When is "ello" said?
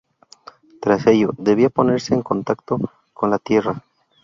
1.05-1.29